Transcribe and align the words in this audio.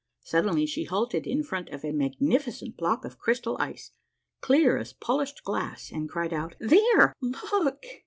Suddenly 0.23 0.65
she 0.65 0.85
halted 0.85 1.27
in 1.27 1.43
front 1.43 1.69
of 1.69 1.85
a 1.85 1.91
magnificent 1.91 2.75
block 2.75 3.05
of 3.05 3.19
crystal 3.19 3.55
ice, 3.59 3.91
clear 4.41 4.75
as 4.79 4.93
polished 4.93 5.43
glass, 5.43 5.91
and 5.91 6.09
cried 6.09 6.33
out, 6.33 6.55
—"There, 6.71 7.13
look 7.21 7.83